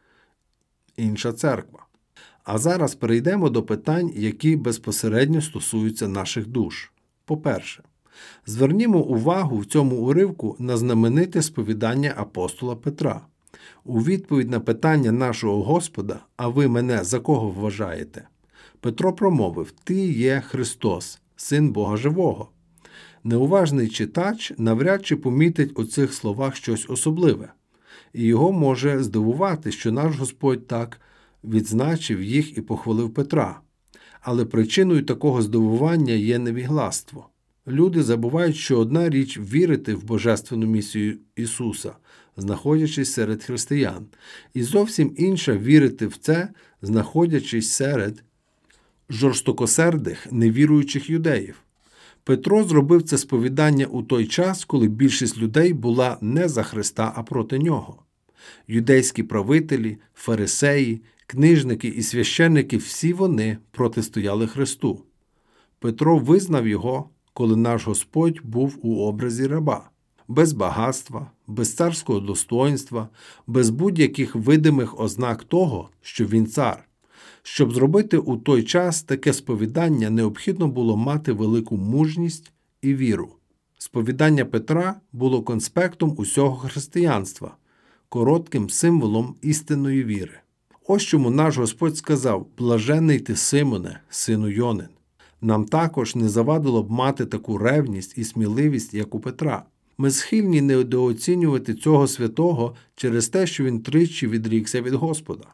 [0.98, 1.86] інша церква.
[2.44, 6.92] А зараз перейдемо до питань, які безпосередньо стосуються наших душ.
[7.26, 7.84] По-перше,
[8.45, 13.22] звернімо увагу в цьому уривку на знамените сповідання апостола Петра.
[13.86, 18.28] У відповідь на питання нашого Господа, а ви мене за кого вважаєте?
[18.80, 22.49] Петро промовив: Ти є Христос, Син Бога Живого.
[23.24, 27.53] Неуважний читач навряд чи помітить у цих словах щось особливе,
[28.14, 31.01] і його може здивувати, що наш Господь так
[31.43, 33.62] відзначив їх і похвалив Петра.
[34.22, 37.30] Але причиною такого здивування є невігластво.
[37.68, 41.93] Люди забувають, що одна річ вірити в божественну місію Ісуса,
[42.38, 44.05] знаходячись серед християн,
[44.53, 46.49] і зовсім інша вірити в це,
[46.82, 48.24] знаходячись серед
[49.09, 51.55] жорстокосердих, невіруючих юдеїв.
[52.24, 57.24] Петро зробив це сповідання у той час, коли більшість людей була не за Христа, а
[57.24, 58.03] проти нього.
[58.68, 65.03] Юдейські правителі, фарисеї, книжники і священники всі вони протистояли Христу.
[65.80, 69.90] Петро визнав його, коли наш Господь був у образі раба,
[70.28, 73.10] без багатства, без царського достоинства,
[73.48, 76.88] без будь-яких видимих ознак того, що він цар.
[77.44, 82.52] Щоб зробити у той час таке сповідання, необхідно було мати велику мужність
[82.82, 83.30] і віру.
[83.78, 87.56] Сповідання Петра було конспектом усього християнства,
[88.10, 90.40] коротким символом істинної віри.
[90.88, 94.88] Ось чому наш Господь сказав: Блажений ти, Симоне, сину Йонин.
[95.42, 99.64] Нам також не завадило б мати таку ревність і сміливість, як у Петра.
[99.98, 105.46] Ми схильні недооцінювати цього святого через те, що він тричі відрікся від Господа.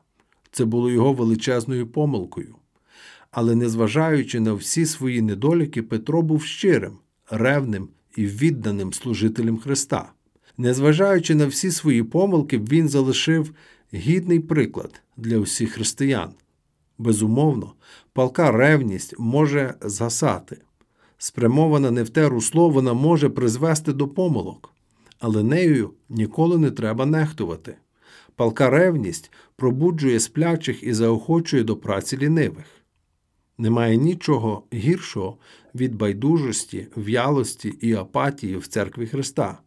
[0.51, 2.55] Це було його величезною помилкою.
[3.31, 6.97] Але, незважаючи на всі свої недоліки, Петро був щирим,
[7.29, 10.11] ревним і відданим служителем Христа.
[10.57, 13.53] Незважаючи на всі свої помилки, він залишив
[13.93, 16.29] гідний приклад для усіх християн.
[16.97, 17.73] Безумовно,
[18.13, 20.57] палка ревність може згасати.
[21.17, 24.73] Спрямована не в те русло, вона може призвести до помилок,
[25.19, 27.75] але нею ніколи не треба нехтувати.
[28.35, 32.65] Палка ревність пробуджує сплячих і заохочує до праці лінивих.
[33.57, 35.37] Немає нічого гіршого
[35.75, 39.59] від байдужості, в'ялості і апатії в церкві Христа.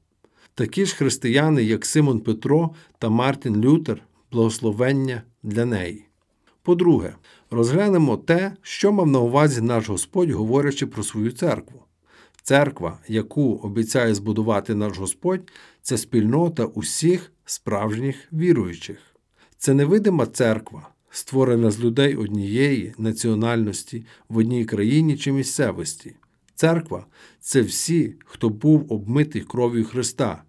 [0.54, 4.02] Такі ж християни, як Симон Петро та Мартін Лютер,
[4.32, 6.09] благословення для неї.
[6.70, 7.14] По-друге,
[7.50, 11.82] розглянемо те, що мав на увазі наш Господь, говорячи про свою церкву.
[12.42, 15.40] Церква, яку обіцяє збудувати наш Господь,
[15.82, 18.98] це спільнота усіх справжніх віруючих.
[19.58, 26.16] Це невидима церква, створена з людей однієї національності в одній країні чи місцевості.
[26.54, 27.06] Церква
[27.40, 30.42] це всі, хто був обмитий кров'ю Христа,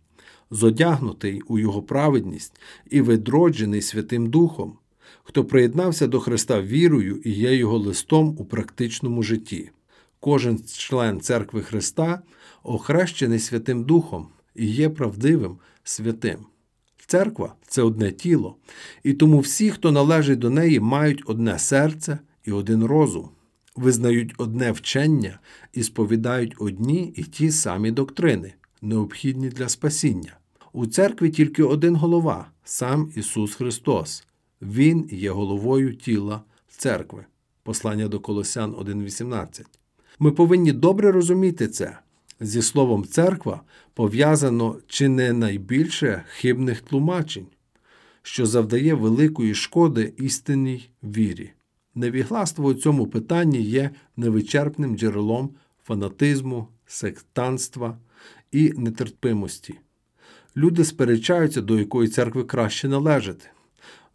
[0.51, 4.78] зодягнутий у Його праведність і відроджений Святим Духом,
[5.24, 9.72] хто приєднався до Христа вірою і є Його листом у практичному житті.
[10.19, 12.22] Кожен член церкви Христа
[12.63, 16.38] охрещений Святим Духом і є правдивим святим.
[17.07, 18.55] Церква це одне тіло,
[19.03, 23.30] і тому всі, хто належить до неї, мають одне серце і один розум,
[23.76, 25.39] визнають одне вчення
[25.74, 30.38] і сповідають одні і ті самі доктрини, необхідні для спасіння.
[30.74, 34.24] У церкві тільки один голова сам Ісус Христос.
[34.62, 37.26] Він є головою тіла церкви.
[37.64, 39.66] Послання до Колосян 1.18.
[40.20, 41.99] Ми повинні добре розуміти це.
[42.39, 43.62] Зі словом церква
[43.93, 47.47] пов'язано чи не найбільше хибних тлумачень,
[48.22, 51.51] що завдає великої шкоди істинній вірі.
[51.95, 55.49] Невігластво у цьому питанні є невичерпним джерелом
[55.84, 57.97] фанатизму, сектанства
[58.51, 59.80] і нетерпимості.
[60.57, 63.47] Люди сперечаються, до якої церкви краще належати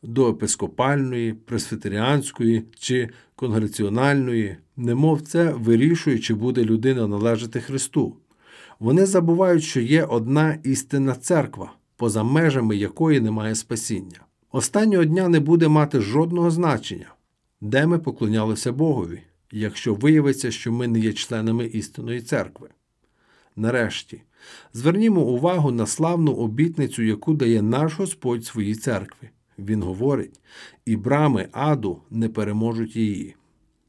[0.06, 8.16] до епископальної, пресвітеріанської чи конгреціональної, немов це вирішує, чи буде людина належати Христу.
[8.78, 14.20] Вони забувають, що є одна істинна церква, поза межами якої немає спасіння.
[14.52, 17.14] Останнього дня не буде мати жодного значення,
[17.60, 19.20] де ми поклонялися Богові,
[19.52, 22.68] якщо виявиться, що ми не є членами істинної церкви.
[23.56, 24.22] Нарешті,
[24.72, 29.30] звернімо увагу на славну обітницю, яку дає наш Господь своїй церкві.
[29.58, 30.40] Він говорить,
[30.84, 33.34] і брами аду не переможуть її.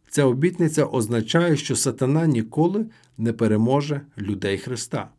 [0.10, 2.86] Ця обітниця означає, що сатана ніколи
[3.18, 5.10] не переможе людей Христа.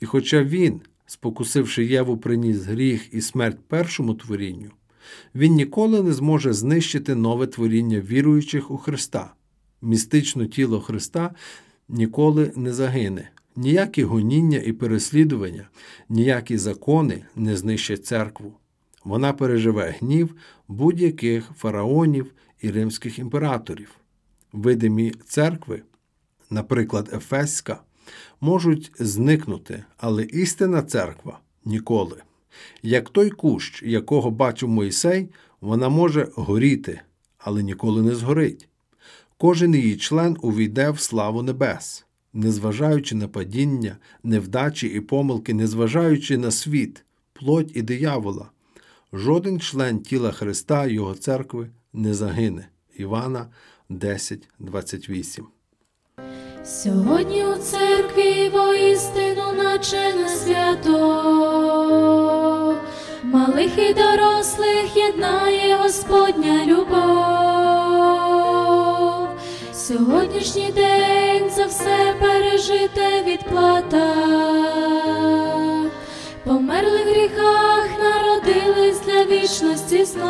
[0.00, 4.70] І хоча він, спокусивши Єву, приніс гріх і смерть першому творінню,
[5.34, 9.34] він ніколи не зможе знищити нове творіння віруючих у Христа.
[9.82, 11.34] Містичне тіло Христа
[11.88, 13.30] ніколи не загине.
[13.56, 15.68] Ніякі гоніння і переслідування,
[16.08, 18.52] ніякі закони не знищать церкву.
[19.04, 20.34] Вона переживе гнів
[20.68, 22.32] будь-яких фараонів
[22.62, 23.90] і римських імператорів.
[24.52, 25.82] Видимі церкви,
[26.50, 27.80] наприклад, Ефеська,
[28.40, 32.22] можуть зникнути, але істинна церква ніколи.
[32.82, 35.28] Як той кущ, якого бачив Мойсей,
[35.60, 37.00] вона може горіти,
[37.38, 38.68] але ніколи не згорить.
[39.36, 46.50] Кожен її член увійде в славу небес, незважаючи на падіння, невдачі і помилки, незважаючи на
[46.50, 48.50] світ, плоть і диявола.
[49.16, 52.68] Жоден член тіла Христа Його церкви не загине.
[52.96, 53.46] Івана
[53.90, 55.42] 10.28
[56.64, 60.98] Сьогодні у церкві воістину наче на свято,
[63.22, 66.94] малих і дорослих єднає Господня любов.
[69.72, 75.03] Сьогоднішній день за все пережите відплата.
[76.44, 80.24] Померли в гріхах, народились для вічності знов.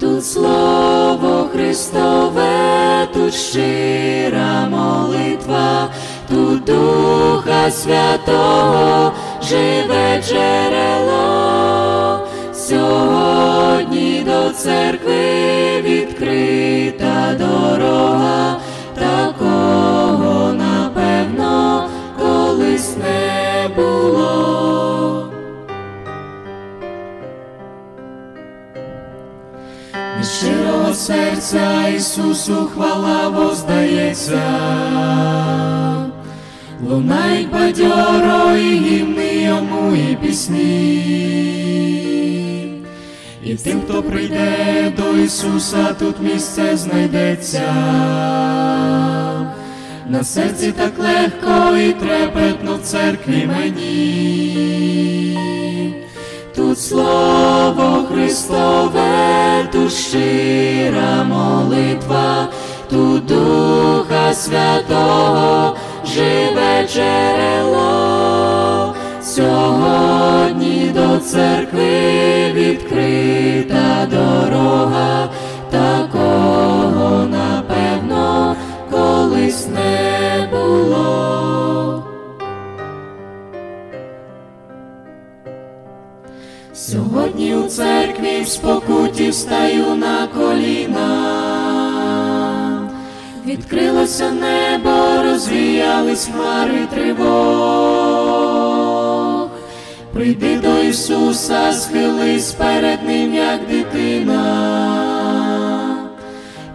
[0.00, 5.88] Тут слово Христове, тут щира молитва,
[6.28, 12.20] тут Духа Святого, живе джерело.
[12.54, 18.56] Сьогодні до церкви відкрита дорога,
[18.94, 19.77] такого
[31.08, 34.42] серця Ісусу хвала воздається,
[36.88, 40.98] лунають бадьоро і гімни йому і пісні.
[43.44, 47.74] І тим, хто прийде до Ісуса, тут місце знайдеться.
[50.08, 54.97] На серці так легко і трепетно в церкві мені.
[56.68, 62.48] Тут слово Христове, тут щира молитва,
[62.90, 67.94] тут Духа Святого, живе джерело.
[69.22, 75.28] Сьогодні до церкви відкрита дорога,
[75.70, 78.56] такого напевно
[78.90, 81.47] колись не було.
[86.92, 91.08] Сьогодні у церкві в спокуті стаю на коліна,
[93.46, 97.28] відкрилося небо, розвіялись хмари тривог.
[100.12, 104.42] Прийди до Ісуса, схились перед Ним, як дитина,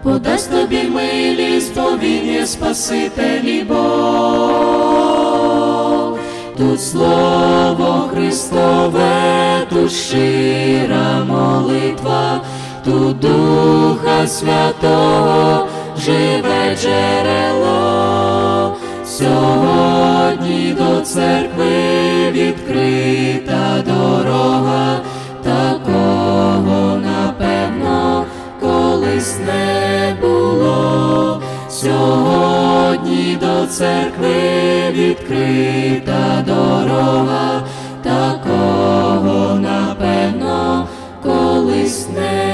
[0.03, 5.12] подасть тобі милість, бо Він Спаситель і Бог.
[6.57, 12.41] Тут слово Христове, тут щира молитва,
[12.85, 18.75] тут Духа Святого, живе джерело.
[19.05, 24.99] Сьогодні до церкви відкрита дорога,
[25.43, 28.25] такого напевно
[28.61, 29.83] колись не
[31.83, 34.33] сьогодні до церкви
[34.91, 37.61] відкрита дорога,
[38.03, 40.87] такого напевно
[41.23, 42.52] колись не.